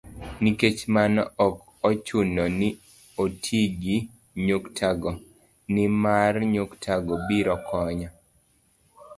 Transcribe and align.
Nikech 0.41 0.79
mano, 0.93 1.21
ok 1.47 1.57
ochuno 1.89 2.43
ni 2.59 2.69
oti 3.23 3.59
gi 3.81 3.97
nyuktago, 4.45 5.11
nimar 5.73 6.33
nyuktago 6.53 7.13
biro 7.27 7.55
konyo 7.67 8.09